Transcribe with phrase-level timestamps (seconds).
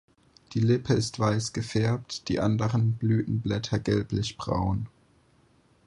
[0.53, 4.87] Die Lippe ist weiß gefärbt, die anderen Blütenblätter gelblich-braun.